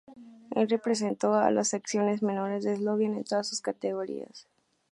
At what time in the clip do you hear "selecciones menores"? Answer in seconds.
1.67-2.63